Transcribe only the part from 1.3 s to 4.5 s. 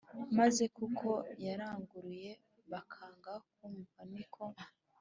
yaranguruye bakanga kumva ni ko